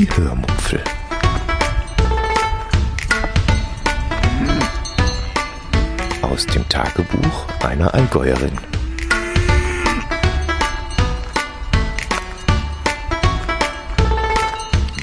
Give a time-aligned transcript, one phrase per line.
[0.00, 0.82] Die Hörmupfel.
[6.22, 8.56] Aus dem Tagebuch einer Allgäuerin.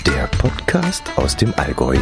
[0.08, 1.96] Der Podcast aus dem Allgäu.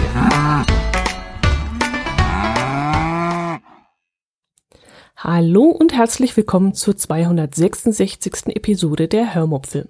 [5.18, 8.56] Hallo und herzlich willkommen zur 266.
[8.56, 9.90] Episode der Hörmupfel.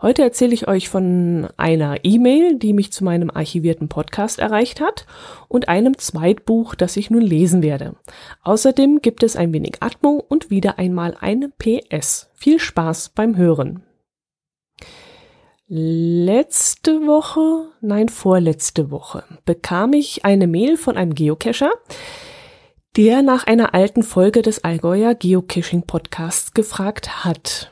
[0.00, 5.06] Heute erzähle ich euch von einer E-Mail, die mich zu meinem archivierten Podcast erreicht hat
[5.48, 7.94] und einem Zweitbuch, das ich nun lesen werde.
[8.42, 12.30] Außerdem gibt es ein wenig Atmo und wieder einmal ein PS.
[12.34, 13.82] Viel Spaß beim Hören.
[15.74, 21.70] Letzte Woche, nein, vorletzte Woche bekam ich eine Mail von einem Geocacher,
[22.96, 27.71] der nach einer alten Folge des Allgäuer Geocaching Podcasts gefragt hat.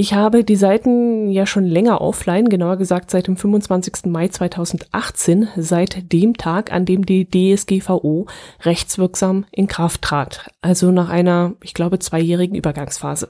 [0.00, 4.06] Ich habe die Seiten ja schon länger offline, genauer gesagt seit dem 25.
[4.06, 8.24] Mai 2018, seit dem Tag, an dem die DSGVO
[8.62, 13.28] rechtswirksam in Kraft trat, also nach einer, ich glaube, zweijährigen Übergangsphase.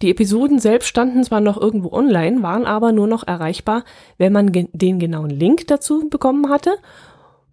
[0.00, 3.84] Die Episoden selbst standen zwar noch irgendwo online, waren aber nur noch erreichbar,
[4.16, 6.70] wenn man den genauen Link dazu bekommen hatte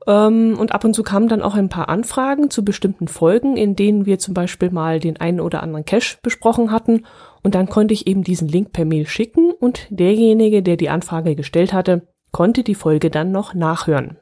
[0.05, 4.05] und ab und zu kamen dann auch ein paar Anfragen zu bestimmten Folgen, in denen
[4.05, 7.05] wir zum Beispiel mal den einen oder anderen Cache besprochen hatten
[7.43, 11.35] und dann konnte ich eben diesen Link per Mail schicken und derjenige, der die Anfrage
[11.35, 14.17] gestellt hatte, konnte die Folge dann noch nachhören.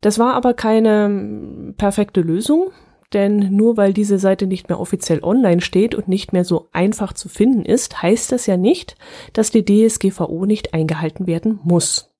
[0.00, 2.70] Das war aber keine hm, perfekte Lösung,
[3.12, 7.12] denn nur weil diese Seite nicht mehr offiziell online steht und nicht mehr so einfach
[7.12, 8.96] zu finden ist, heißt das ja nicht,
[9.32, 12.15] dass die DSGVO nicht eingehalten werden muss.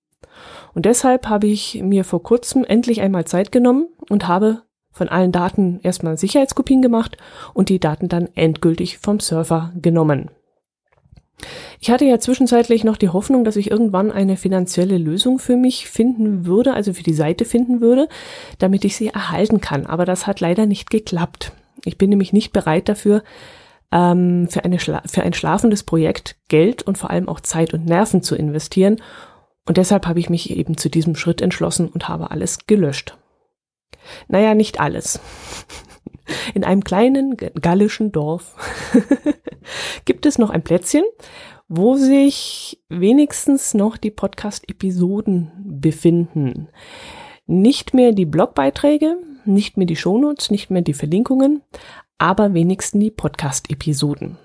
[0.74, 5.32] Und deshalb habe ich mir vor kurzem endlich einmal Zeit genommen und habe von allen
[5.32, 7.16] Daten erstmal Sicherheitskopien gemacht
[7.54, 10.30] und die Daten dann endgültig vom Server genommen.
[11.80, 15.88] Ich hatte ja zwischenzeitlich noch die Hoffnung, dass ich irgendwann eine finanzielle Lösung für mich
[15.88, 18.08] finden würde, also für die Seite finden würde,
[18.58, 19.84] damit ich sie erhalten kann.
[19.84, 21.52] Aber das hat leider nicht geklappt.
[21.84, 23.22] Ich bin nämlich nicht bereit dafür,
[23.92, 28.22] ähm, für, eine für ein schlafendes Projekt Geld und vor allem auch Zeit und Nerven
[28.22, 29.00] zu investieren.
[29.66, 33.16] Und deshalb habe ich mich eben zu diesem Schritt entschlossen und habe alles gelöscht.
[34.28, 35.20] Naja, nicht alles.
[36.54, 38.56] In einem kleinen gallischen Dorf
[40.04, 41.04] gibt es noch ein Plätzchen,
[41.68, 46.68] wo sich wenigstens noch die Podcast-Episoden befinden.
[47.46, 51.62] Nicht mehr die Blogbeiträge, nicht mehr die Shownotes, nicht mehr die Verlinkungen,
[52.18, 54.38] aber wenigstens die Podcast-Episoden.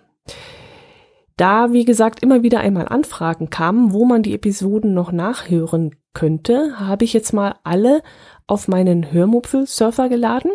[1.41, 6.79] Da, wie gesagt, immer wieder einmal Anfragen kamen, wo man die Episoden noch nachhören könnte,
[6.79, 8.03] habe ich jetzt mal alle
[8.46, 10.51] auf meinen Hörmupfel-Surfer geladen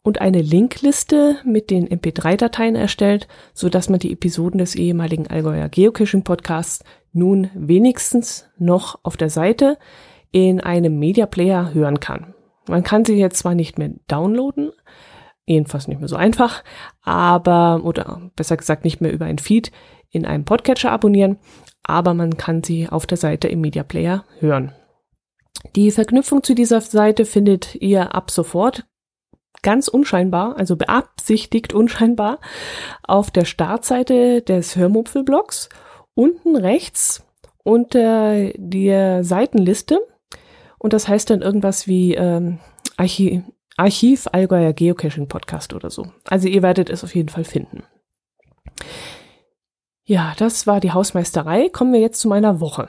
[0.00, 5.68] und eine Linkliste mit den MP3-Dateien erstellt, so dass man die Episoden des ehemaligen Allgäuer
[5.68, 6.82] Geocaching Podcasts
[7.12, 9.76] nun wenigstens noch auf der Seite
[10.30, 12.32] in einem Media Player hören kann.
[12.66, 14.72] Man kann sie jetzt zwar nicht mehr downloaden,
[15.46, 16.64] jedenfalls nicht mehr so einfach,
[17.02, 19.72] aber, oder besser gesagt nicht mehr über ein Feed
[20.10, 21.38] in einem Podcatcher abonnieren,
[21.82, 24.72] aber man kann sie auf der Seite im Media Player hören.
[25.76, 28.86] Die Verknüpfung zu dieser Seite findet ihr ab sofort
[29.62, 32.38] ganz unscheinbar, also beabsichtigt unscheinbar,
[33.02, 35.68] auf der Startseite des Hörmupfel-Blogs
[36.14, 37.24] unten rechts
[37.64, 39.98] unter der Seitenliste.
[40.78, 42.58] Und das heißt dann irgendwas wie ähm,
[42.96, 43.42] Archiv,
[43.76, 46.06] Archiv Allgäuer Geocaching Podcast oder so.
[46.28, 47.82] Also ihr werdet es auf jeden Fall finden.
[50.06, 51.68] Ja, das war die Hausmeisterei.
[51.70, 52.88] Kommen wir jetzt zu meiner Woche.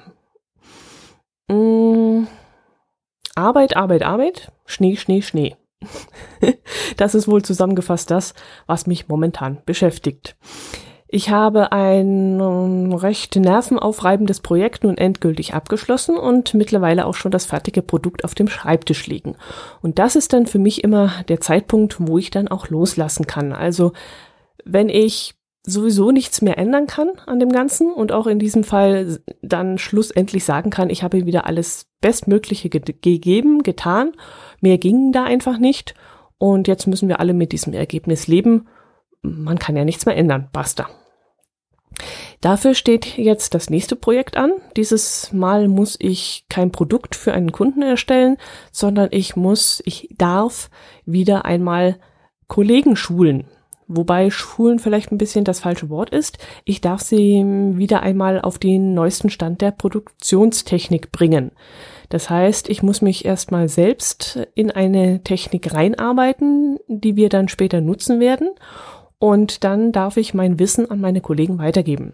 [1.47, 2.27] Mmh
[3.37, 5.57] Arbeit, Arbeit, Arbeit, Schnee, Schnee, Schnee.
[6.97, 8.33] das ist wohl zusammengefasst das,
[8.65, 10.37] was mich momentan beschäftigt.
[11.15, 17.45] Ich habe ein ähm, recht nervenaufreibendes Projekt nun endgültig abgeschlossen und mittlerweile auch schon das
[17.45, 19.37] fertige Produkt auf dem Schreibtisch liegen.
[19.81, 23.53] Und das ist dann für mich immer der Zeitpunkt, wo ich dann auch loslassen kann.
[23.53, 23.93] Also
[24.65, 29.21] wenn ich sowieso nichts mehr ändern kann an dem Ganzen und auch in diesem Fall
[29.41, 34.11] dann schlussendlich sagen kann, ich habe wieder alles Bestmögliche ge gegeben, getan.
[34.59, 35.95] Mehr ging da einfach nicht.
[36.39, 38.67] Und jetzt müssen wir alle mit diesem Ergebnis leben.
[39.21, 40.49] Man kann ja nichts mehr ändern.
[40.51, 40.89] Basta.
[42.41, 44.51] Dafür steht jetzt das nächste Projekt an.
[44.77, 48.37] Dieses Mal muss ich kein Produkt für einen Kunden erstellen,
[48.71, 50.69] sondern ich muss, ich darf
[51.05, 51.97] wieder einmal
[52.47, 53.45] Kollegen schulen.
[53.87, 56.39] Wobei Schulen vielleicht ein bisschen das falsche Wort ist.
[56.63, 57.43] Ich darf sie
[57.75, 61.51] wieder einmal auf den neuesten Stand der Produktionstechnik bringen.
[62.09, 67.81] Das heißt, ich muss mich erstmal selbst in eine Technik reinarbeiten, die wir dann später
[67.81, 68.49] nutzen werden.
[69.19, 72.13] Und dann darf ich mein Wissen an meine Kollegen weitergeben.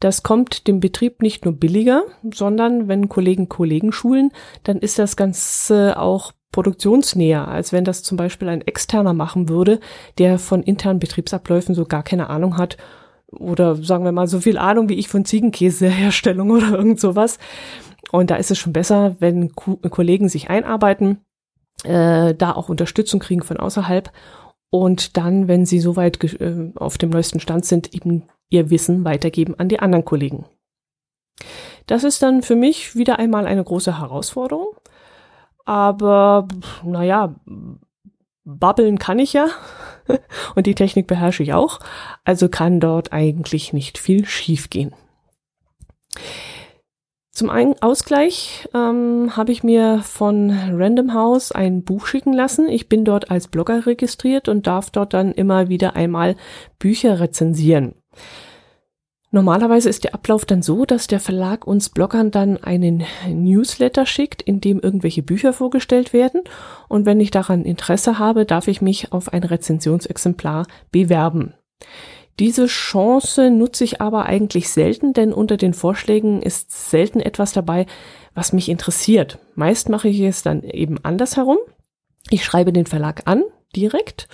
[0.00, 4.30] Das kommt dem Betrieb nicht nur billiger, sondern wenn Kollegen Kollegen schulen,
[4.62, 9.80] dann ist das Ganze auch produktionsnäher, als wenn das zum Beispiel ein Externer machen würde,
[10.18, 12.76] der von internen Betriebsabläufen so gar keine Ahnung hat
[13.30, 17.38] oder sagen wir mal so viel Ahnung wie ich von Ziegenkäseherstellung oder irgend sowas.
[18.10, 21.18] Und da ist es schon besser, wenn Kollegen sich einarbeiten,
[21.84, 24.10] äh, da auch Unterstützung kriegen von außerhalb
[24.70, 29.58] und dann, wenn sie soweit äh, auf dem neuesten Stand sind, eben ihr Wissen weitergeben
[29.58, 30.46] an die anderen Kollegen.
[31.86, 34.74] Das ist dann für mich wieder einmal eine große Herausforderung.
[35.64, 36.48] Aber
[36.84, 37.34] naja,
[38.44, 39.48] babbeln kann ich ja
[40.54, 41.80] und die Technik beherrsche ich auch.
[42.24, 44.94] Also kann dort eigentlich nicht viel schiefgehen.
[47.38, 52.68] Zum Ausgleich ähm, habe ich mir von Random House ein Buch schicken lassen.
[52.68, 56.34] Ich bin dort als Blogger registriert und darf dort dann immer wieder einmal
[56.80, 57.94] Bücher rezensieren.
[59.30, 64.42] Normalerweise ist der Ablauf dann so, dass der Verlag uns Bloggern dann einen Newsletter schickt,
[64.42, 66.40] in dem irgendwelche Bücher vorgestellt werden.
[66.88, 71.54] Und wenn ich daran Interesse habe, darf ich mich auf ein Rezensionsexemplar bewerben.
[72.38, 77.86] Diese Chance nutze ich aber eigentlich selten, denn unter den Vorschlägen ist selten etwas dabei,
[78.34, 79.38] was mich interessiert.
[79.56, 81.58] Meist mache ich es dann eben andersherum.
[82.30, 83.42] Ich schreibe den Verlag an,
[83.74, 84.28] direkt,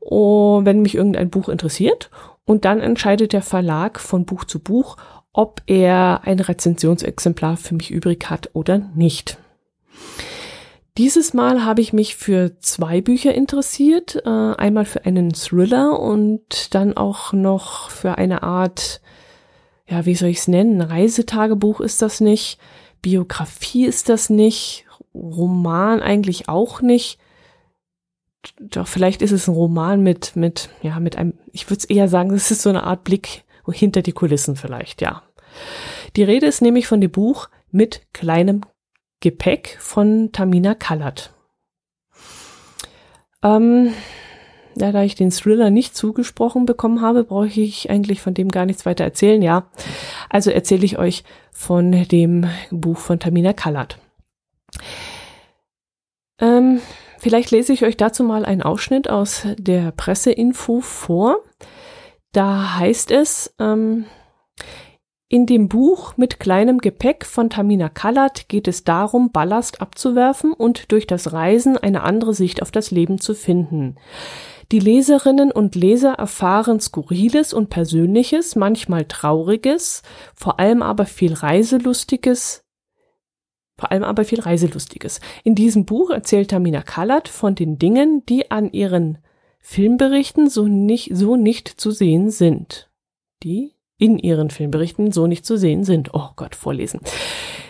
[0.00, 2.10] oh, wenn mich irgendein Buch interessiert.
[2.44, 4.96] Und dann entscheidet der Verlag von Buch zu Buch,
[5.32, 9.36] ob er ein Rezensionsexemplar für mich übrig hat oder nicht.
[10.98, 14.16] Dieses Mal habe ich mich für zwei Bücher interessiert.
[14.24, 19.02] Äh, einmal für einen Thriller und dann auch noch für eine Art,
[19.86, 20.80] ja, wie soll ich es nennen?
[20.80, 22.58] Reisetagebuch ist das nicht.
[23.02, 24.86] Biografie ist das nicht.
[25.14, 27.18] Roman eigentlich auch nicht.
[28.58, 32.08] Doch vielleicht ist es ein Roman mit, mit, ja, mit einem, ich würde es eher
[32.08, 35.22] sagen, es ist so eine Art Blick hinter die Kulissen vielleicht, ja.
[36.14, 38.62] Die Rede ist nämlich von dem Buch mit kleinem
[39.20, 41.32] Gepäck von Tamina Kallert.
[43.42, 43.92] Ähm,
[44.76, 48.66] ja, da ich den Thriller nicht zugesprochen bekommen habe, brauche ich eigentlich von dem gar
[48.66, 49.70] nichts weiter erzählen, ja.
[50.28, 53.98] Also erzähle ich euch von dem Buch von Tamina Kallert.
[56.38, 56.80] Ähm,
[57.18, 61.38] vielleicht lese ich euch dazu mal einen Ausschnitt aus der Presseinfo vor.
[62.32, 64.04] Da heißt es, ähm,
[65.28, 70.92] in dem Buch mit kleinem Gepäck von Tamina Kallert geht es darum, Ballast abzuwerfen und
[70.92, 73.96] durch das Reisen eine andere Sicht auf das Leben zu finden.
[74.72, 80.02] Die Leserinnen und Leser erfahren Skurriles und Persönliches, manchmal Trauriges,
[80.34, 82.64] vor allem aber viel Reiselustiges,
[83.78, 85.20] vor allem aber viel Reiselustiges.
[85.44, 89.18] In diesem Buch erzählt Tamina Kallert von den Dingen, die an ihren
[89.58, 92.90] Filmberichten so nicht, so nicht zu sehen sind.
[93.42, 96.10] Die in ihren Filmberichten so nicht zu sehen sind.
[96.12, 97.00] Oh Gott, vorlesen.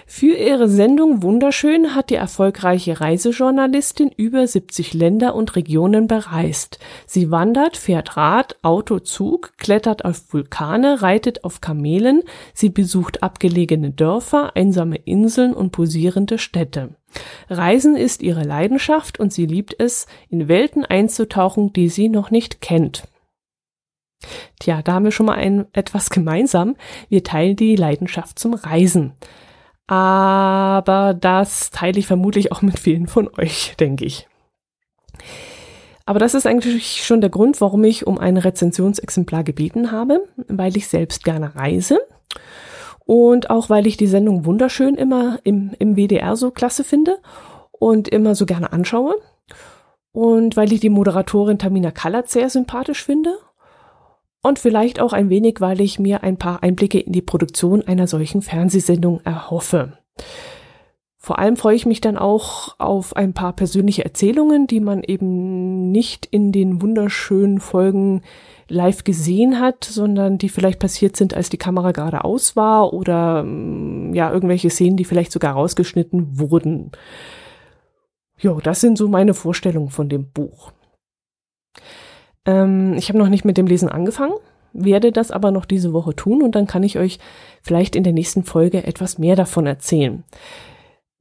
[0.09, 6.79] Für ihre Sendung Wunderschön hat die erfolgreiche Reisejournalistin über 70 Länder und Regionen bereist.
[7.07, 12.23] Sie wandert, fährt Rad, Auto, Zug, klettert auf Vulkane, reitet auf Kamelen,
[12.55, 16.91] sie besucht abgelegene Dörfer, einsame Inseln und posierende Städte.
[17.51, 22.61] Reisen ist ihre Leidenschaft und sie liebt es, in Welten einzutauchen, die sie noch nicht
[22.61, 23.09] kennt.
[24.61, 26.77] Tja, da haben wir schon mal ein, etwas gemeinsam.
[27.09, 29.13] Wir teilen die Leidenschaft zum Reisen.
[29.87, 34.27] Aber das teile ich vermutlich auch mit vielen von euch, denke ich.
[36.07, 40.77] Aber das ist eigentlich schon der Grund, warum ich um ein Rezensionsexemplar gebeten habe, weil
[40.77, 41.99] ich selbst gerne reise
[43.07, 47.19] und auch weil ich die Sendung wunderschön immer im, im WDR so klasse finde
[47.73, 49.17] und immer so gerne anschaue
[50.13, 53.37] und weil ich die Moderatorin Tamina Kallert sehr sympathisch finde
[54.47, 58.07] und vielleicht auch ein wenig, weil ich mir ein paar Einblicke in die Produktion einer
[58.07, 59.99] solchen Fernsehsendung erhoffe.
[61.27, 65.91] Vor allem freue ich mich dann auch auf ein paar persönliche Erzählungen, die man eben
[65.91, 68.23] nicht in den wunderschönen Folgen
[68.69, 73.43] live gesehen hat, sondern die vielleicht passiert sind, als die Kamera gerade aus war oder
[73.43, 76.93] mm, ja, irgendwelche Szenen, die vielleicht sogar rausgeschnitten wurden.
[78.39, 80.71] Jo, das sind so meine Vorstellungen von dem Buch.
[82.47, 84.35] Ähm, ich habe noch nicht mit dem Lesen angefangen,
[84.73, 87.19] werde das aber noch diese Woche tun und dann kann ich euch
[87.63, 90.25] vielleicht in der nächsten Folge etwas mehr davon erzählen.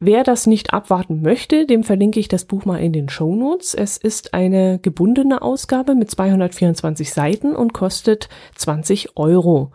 [0.02, 3.74] Wer das nicht abwarten möchte, dem verlinke ich das Buch mal in den Show Notes.
[3.74, 9.72] Es ist eine gebundene Ausgabe mit 224 Seiten und kostet 20 Euro.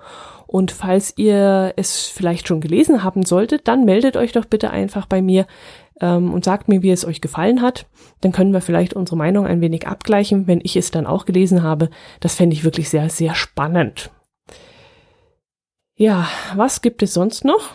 [0.47, 5.07] Und falls ihr es vielleicht schon gelesen haben solltet, dann meldet euch doch bitte einfach
[5.07, 5.47] bei mir
[6.01, 7.87] ähm, und sagt mir, wie es euch gefallen hat.
[8.21, 11.63] Dann können wir vielleicht unsere Meinung ein wenig abgleichen, wenn ich es dann auch gelesen
[11.63, 11.91] habe.
[12.21, 14.11] Das fände ich wirklich sehr, sehr spannend.
[15.97, 17.71] Ja, was gibt es sonst noch?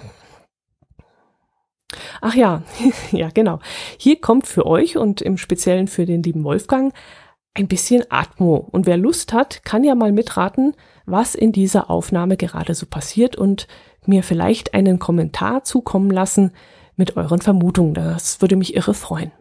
[2.22, 2.64] Ach ja,
[3.12, 3.60] ja, genau.
[3.98, 6.94] Hier kommt für euch und im Speziellen für den lieben Wolfgang
[7.54, 8.68] ein bisschen Atmo.
[8.72, 13.36] Und wer Lust hat, kann ja mal mitraten, was in dieser Aufnahme gerade so passiert
[13.36, 13.68] und
[14.06, 16.52] mir vielleicht einen Kommentar zukommen lassen
[16.98, 17.94] mit euren Vermutungen.
[17.94, 19.32] Das würde mich irre freuen.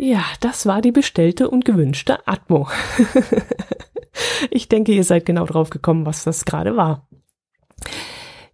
[0.00, 2.68] Ja, das war die bestellte und gewünschte Atmo.
[4.50, 7.08] ich denke, ihr seid genau drauf gekommen, was das gerade war.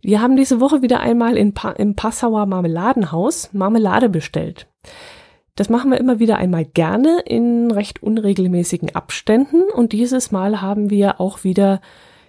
[0.01, 4.69] Wir haben diese Woche wieder einmal in pa im Passauer Marmeladenhaus Marmelade bestellt.
[5.55, 10.89] Das machen wir immer wieder einmal gerne in recht unregelmäßigen Abständen und dieses Mal haben
[10.89, 11.83] wir auch wieder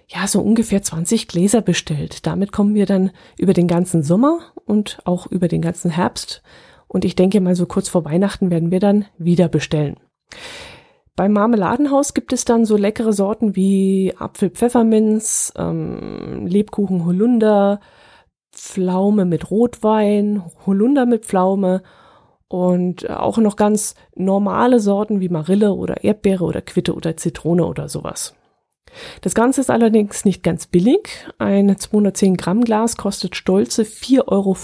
[0.08, 2.26] ja so ungefähr 20 Gläser bestellt.
[2.26, 6.42] Damit kommen wir dann über den ganzen Sommer und auch über den ganzen Herbst
[6.88, 9.96] und ich denke mal, so kurz vor Weihnachten werden wir dann wieder bestellen.
[11.16, 17.80] Beim Marmeladenhaus gibt es dann so leckere Sorten wie Apfel-Pfefferminz, ähm, Lebkuchen Holunder,
[18.52, 21.82] Pflaume mit Rotwein, Holunder mit Pflaume
[22.48, 27.88] und auch noch ganz normale Sorten wie Marille oder Erdbeere oder Quitte oder Zitrone oder
[27.88, 28.34] sowas.
[29.20, 31.26] Das Ganze ist allerdings nicht ganz billig.
[31.38, 34.54] Ein 210 Gramm Glas kostet stolze 4,95 Euro.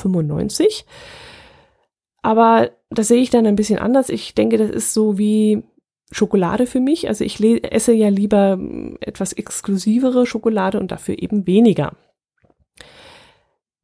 [2.23, 4.09] Aber das sehe ich dann ein bisschen anders.
[4.09, 5.65] Ich denke, das ist so wie
[6.13, 7.09] Schokolade für mich.
[7.09, 11.97] Also ich esse ja lieber hm, etwas exklusivere Schokolade und dafür eben weniger.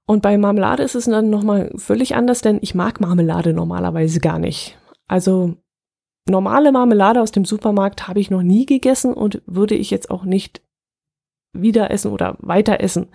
[0.06, 4.38] Und bei Marmelade ist es dann nochmal völlig anders, denn ich mag Marmelade normalerweise gar
[4.38, 4.78] nicht.
[5.06, 5.56] Also
[6.26, 10.24] normale Marmelade aus dem Supermarkt habe ich noch nie gegessen und würde ich jetzt auch
[10.24, 10.62] nicht
[11.52, 13.08] wieder essen oder weiter essen.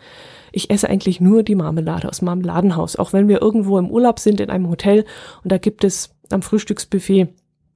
[0.55, 2.95] Ich esse eigentlich nur die Marmelade aus Marmeladenhaus.
[2.95, 5.03] Auch wenn wir irgendwo im Urlaub sind in einem Hotel
[5.43, 7.29] und da gibt es am Frühstücksbuffet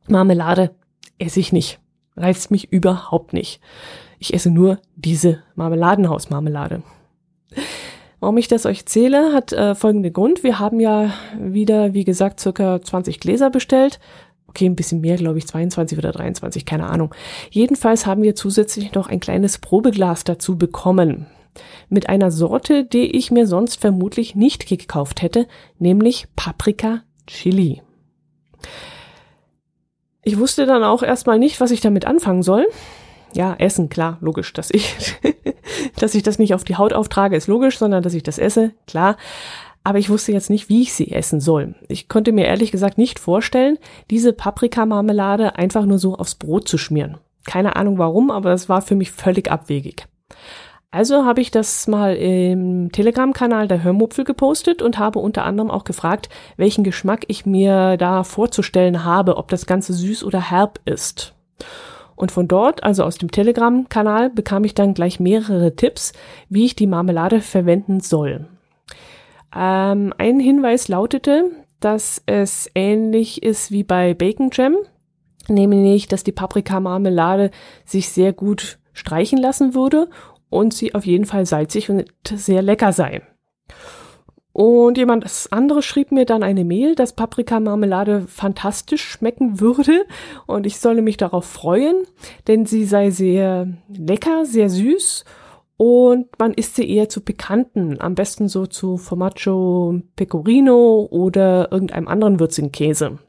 [0.07, 0.71] Marmelade,
[1.17, 1.79] esse ich nicht.
[2.15, 3.59] Reizt mich überhaupt nicht.
[4.19, 6.83] Ich esse nur diese Marmeladenhausmarmelade.
[8.19, 10.43] Warum ich das euch zähle, hat äh, folgenden Grund.
[10.43, 13.99] Wir haben ja wieder, wie gesagt, circa 20 Gläser bestellt.
[14.47, 17.13] Okay, ein bisschen mehr, glaube ich, 22 oder 23, keine Ahnung.
[17.49, 21.27] Jedenfalls haben wir zusätzlich noch ein kleines Probeglas dazu bekommen
[21.89, 25.47] mit einer Sorte, die ich mir sonst vermutlich nicht gekauft hätte,
[25.79, 27.81] nämlich Paprika Chili.
[30.23, 32.67] Ich wusste dann auch erstmal nicht, was ich damit anfangen soll.
[33.33, 34.95] Ja, essen, klar, logisch, dass ich,
[35.99, 38.71] dass ich das nicht auf die Haut auftrage, ist logisch, sondern dass ich das esse,
[38.87, 39.17] klar.
[39.83, 41.75] Aber ich wusste jetzt nicht, wie ich sie essen soll.
[41.87, 43.77] Ich konnte mir ehrlich gesagt nicht vorstellen,
[44.09, 47.19] diese Paprikamarmelade einfach nur so aufs Brot zu schmieren.
[47.45, 50.07] Keine Ahnung warum, aber das war für mich völlig abwegig.
[50.97, 55.83] Also habe ich das mal im Telegram-Kanal der Hörmupfel gepostet und habe unter anderem auch
[55.83, 61.35] gefragt, welchen Geschmack ich mir da vorzustellen habe, ob das Ganze süß oder herb ist.
[62.15, 66.13] Und von dort, also aus dem Telegram-Kanal, bekam ich dann gleich mehrere Tipps,
[66.49, 68.47] wie ich die Marmelade verwenden soll.
[69.55, 74.77] Ähm, ein Hinweis lautete, dass es ähnlich ist wie bei Bacon Jam,
[75.47, 77.51] nämlich, dass die Paprikamarmelade
[77.85, 80.09] sich sehr gut streichen lassen würde
[80.49, 83.21] und sie auf jeden Fall salzig und sehr lecker sei.
[84.53, 90.05] Und jemand anderes schrieb mir dann eine Mail, dass Paprikamarmelade fantastisch schmecken würde
[90.47, 92.05] und ich solle mich darauf freuen,
[92.47, 95.25] denn sie sei sehr lecker, sehr süß
[95.77, 102.07] und man isst sie eher zu Pikanten, am besten so zu Formaggio Pecorino oder irgendeinem
[102.07, 103.19] anderen würzigen Käse.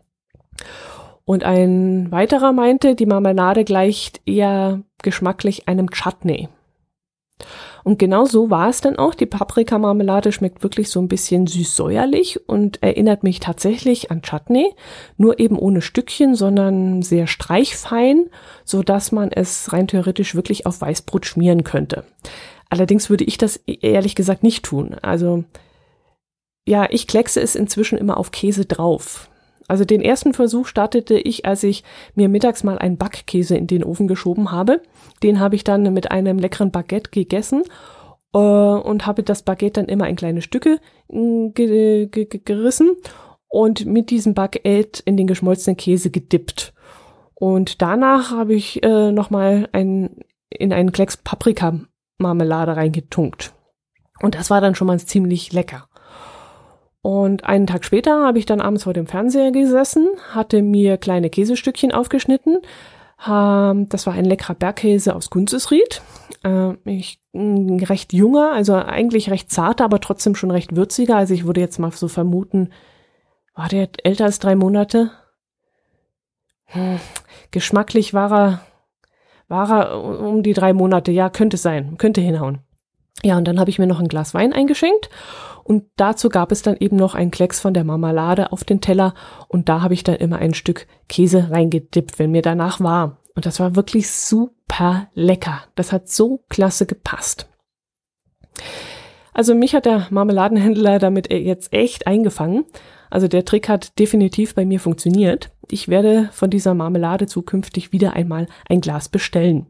[1.26, 6.48] Und ein weiterer meinte, die Marmelade gleicht eher geschmacklich einem Chutney.
[7.84, 9.14] Und genau so war es dann auch.
[9.14, 14.74] Die Paprikamarmelade schmeckt wirklich so ein bisschen süß-säuerlich und erinnert mich tatsächlich an Chutney,
[15.16, 18.28] nur eben ohne Stückchen, sondern sehr streichfein,
[18.64, 22.04] so dass man es rein theoretisch wirklich auf Weißbrot schmieren könnte.
[22.70, 24.96] Allerdings würde ich das e-, ehrlich gesagt nicht tun.
[25.00, 25.44] Also
[26.66, 29.30] ja, ich kleckse es inzwischen immer auf Käse drauf.
[29.68, 31.84] Also den ersten Versuch startete ich, als ich
[32.14, 34.80] mir mittags mal einen Backkäse in den Ofen geschoben habe.
[35.22, 37.62] Den habe ich dann mit einem leckeren Baguette gegessen
[38.32, 42.96] äh, und habe das Baguette dann immer in kleine Stücke äh, ge ge gerissen
[43.48, 46.72] und mit diesem Baguette in den geschmolzenen Käse gedippt.
[47.34, 53.54] Und danach habe ich äh, nochmal ein, in einen Klecks Paprika-Marmelade reingetunkt.
[54.20, 55.87] Und das war dann schon mal ziemlich lecker.
[57.02, 61.30] Und einen Tag später habe ich dann abends vor dem Fernseher gesessen, hatte mir kleine
[61.30, 62.58] Käsestückchen aufgeschnitten.
[63.18, 66.02] Das war ein leckerer Bergkäse aus Gunzesried.
[66.44, 71.16] Äh, ich, recht junger, also eigentlich recht zarter, aber trotzdem schon recht würziger.
[71.16, 72.70] Also ich würde jetzt mal so vermuten,
[73.54, 75.10] war der älter als drei Monate?
[76.66, 77.00] Hm,
[77.50, 78.60] geschmacklich war er,
[79.48, 81.10] war er um die drei Monate.
[81.10, 82.58] Ja, könnte sein, könnte hinhauen.
[83.24, 85.10] Ja, und dann habe ich mir noch ein Glas Wein eingeschenkt
[85.68, 89.12] und dazu gab es dann eben noch einen Klecks von der Marmelade auf den Teller
[89.48, 93.18] und da habe ich dann immer ein Stück Käse reingedippt, wenn mir danach war.
[93.34, 95.64] Und das war wirklich super lecker.
[95.74, 97.50] Das hat so klasse gepasst.
[99.34, 102.64] Also mich hat der Marmeladenhändler damit jetzt echt eingefangen.
[103.10, 105.50] Also der Trick hat definitiv bei mir funktioniert.
[105.70, 109.66] Ich werde von dieser Marmelade zukünftig wieder einmal ein Glas bestellen.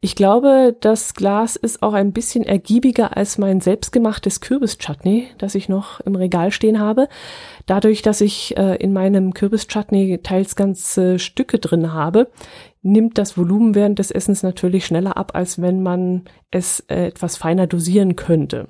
[0.00, 5.68] Ich glaube, das Glas ist auch ein bisschen ergiebiger als mein selbstgemachtes Kürbischutney, das ich
[5.68, 7.08] noch im Regal stehen habe.
[7.64, 12.28] Dadurch, dass ich äh, in meinem Kürbischutney teils ganze Stücke drin habe,
[12.82, 17.36] nimmt das Volumen während des Essens natürlich schneller ab, als wenn man es äh, etwas
[17.38, 18.68] feiner dosieren könnte.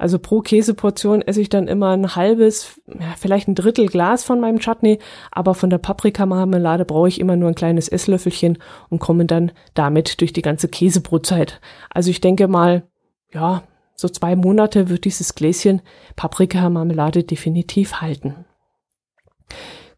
[0.00, 4.40] Also pro Käseportion esse ich dann immer ein halbes, ja, vielleicht ein Drittel Glas von
[4.40, 4.98] meinem Chutney,
[5.30, 8.56] aber von der Paprikamarmelade brauche ich immer nur ein kleines Esslöffelchen
[8.88, 11.60] und komme dann damit durch die ganze Käsebrotzeit.
[11.90, 12.84] Also ich denke mal,
[13.30, 13.62] ja,
[13.94, 15.82] so zwei Monate wird dieses Gläschen
[16.16, 18.46] Paprikamarmelade definitiv halten.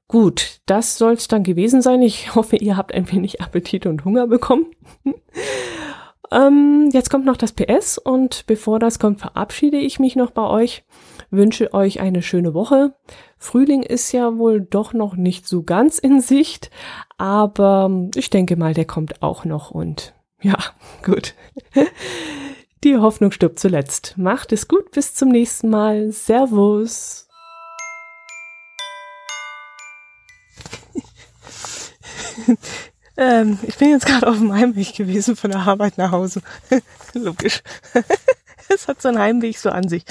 [0.09, 2.03] Gut, das soll's dann gewesen sein.
[2.03, 4.67] Ich hoffe, ihr habt ein wenig Appetit und Hunger bekommen.
[6.33, 10.47] Ähm, jetzt kommt noch das PS und bevor das kommt, verabschiede ich mich noch bei
[10.47, 10.83] euch.
[11.31, 12.95] Wünsche euch eine schöne Woche.
[13.37, 16.71] Frühling ist ja wohl doch noch nicht so ganz in Sicht,
[17.19, 20.57] aber ich denke mal, der kommt auch noch und ja,
[21.05, 21.35] gut.
[22.83, 24.15] Die Hoffnung stirbt zuletzt.
[24.17, 26.13] Macht es gut, bis zum nächsten Mal.
[26.13, 27.29] Servus.
[33.17, 36.41] Ähm, ich bin jetzt gerade auf dem Heimweg gewesen von der Arbeit nach Hause.
[37.15, 37.63] Logisch.
[38.69, 40.05] es hat so einen Heimweg so an sich.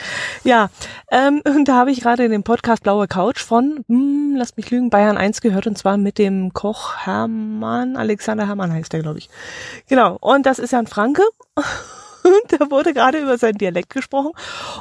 [0.44, 0.70] Ja,
[1.10, 4.90] ähm, und da habe ich gerade dem Podcast Blaue Couch von, hm, lass mich lügen,
[4.90, 9.30] Bayern 1 gehört und zwar mit dem Koch Hermann, Alexander Hermann heißt der, glaube ich.
[9.88, 11.24] Genau, und das ist ja ein Franke
[12.24, 14.32] und da wurde gerade über seinen Dialekt gesprochen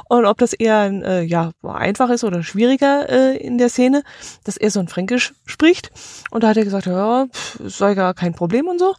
[0.09, 4.03] und ob das eher äh, ja einfach ist oder schwieriger äh, in der Szene,
[4.43, 5.91] dass er so ein Fränkisch spricht.
[6.31, 7.27] Und da hat er gesagt, ja,
[7.59, 8.95] sei gar kein Problem und so.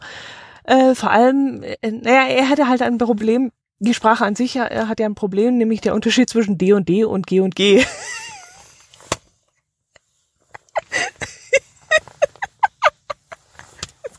[0.63, 4.99] Äh, vor allem, äh, naja, er hatte halt ein Problem, die Sprache an sich hat
[4.99, 7.83] ja ein Problem, nämlich der Unterschied zwischen D und D und G und G.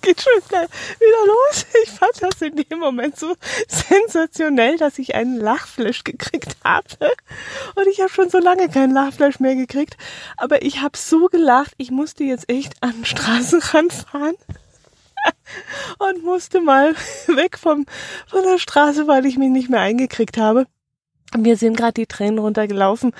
[0.04, 1.66] geht schon wieder los.
[1.82, 3.34] Ich fand das in dem Moment so
[3.68, 6.86] sensationell, dass ich einen Lachflash gekriegt habe.
[7.74, 9.96] Und ich habe schon so lange keinen Lachflash mehr gekriegt.
[10.36, 14.34] Aber ich habe so gelacht, ich musste jetzt echt an den Straßenrand fahren.
[15.98, 16.94] Und musste mal
[17.26, 17.86] weg vom,
[18.26, 20.66] von der Straße, weil ich mich nicht mehr eingekriegt habe.
[21.36, 23.12] Mir sind gerade die Tränen runtergelaufen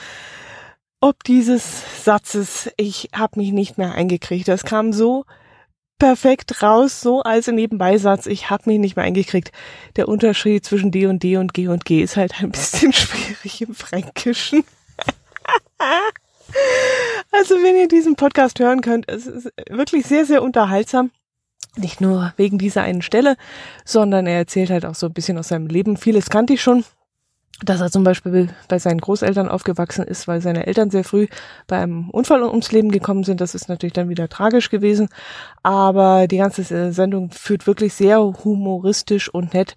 [1.05, 4.49] ob dieses Satzes, ich habe mich nicht mehr eingekriegt.
[4.49, 5.27] Das kam so
[5.99, 8.27] perfekt raus, so als Nebenbeisatz.
[8.27, 9.53] Ich habe mich nicht mehr eingekriegt.
[9.97, 13.63] Der Unterschied zwischen D und D und G und G ist halt ein bisschen schwierig
[13.63, 14.65] im Fränkischen.
[17.31, 21.11] also wenn ihr diesen Podcast hören könnt, es ist wirklich sehr, sehr unterhaltsam.
[21.77, 23.37] Nicht nur wegen dieser einen Stelle,
[23.85, 25.97] sondern er erzählt halt auch so ein bisschen aus seinem Leben.
[25.97, 26.85] Vieles kannte ich schon
[27.63, 31.29] dass er zum Beispiel bei seinen Großeltern aufgewachsen ist, weil seine Eltern sehr früh
[31.67, 33.41] bei einem Unfall ums Leben gekommen sind.
[33.41, 35.09] Das ist natürlich dann wieder tragisch gewesen.
[35.63, 39.77] Aber die ganze Sendung führt wirklich sehr humoristisch und nett,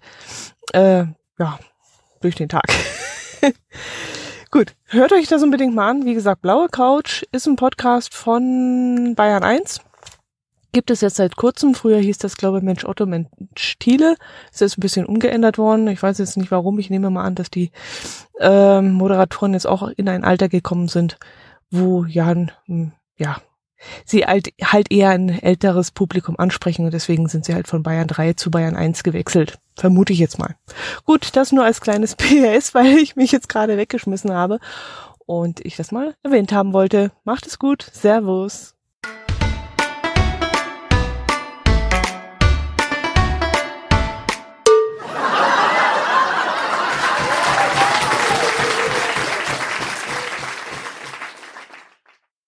[0.72, 1.04] äh,
[1.38, 1.58] ja,
[2.20, 2.64] durch den Tag.
[4.50, 6.04] Gut, hört euch das unbedingt mal an.
[6.04, 9.80] Wie gesagt, Blaue Couch ist ein Podcast von Bayern 1.
[10.72, 11.74] gibt es jetzt seit kurzem.
[11.74, 14.16] Früher hieß das, glaube ich, Mensch Otto, Mensch Thiele.
[14.52, 15.88] Es ist ein bisschen umgeändert worden.
[15.88, 16.78] Ich weiß jetzt nicht warum.
[16.78, 17.70] Ich nehme mal an, dass die
[18.40, 21.18] ähm, Moderatoren jetzt auch in ein Alter gekommen sind,
[21.70, 22.34] wo ja,
[23.16, 23.36] ja,
[24.04, 28.08] sie halt, halt eher ein älteres Publikum ansprechen und deswegen sind sie halt von Bayern
[28.08, 29.58] 3 zu Bayern 1 gewechselt.
[29.76, 30.56] Vermute ich jetzt mal.
[31.04, 34.58] Gut, das nur als kleines PS, weil ich mich jetzt gerade weggeschmissen habe
[35.26, 37.12] und ich das mal erwähnt haben wollte.
[37.24, 37.88] Macht es gut.
[37.92, 38.77] Servus.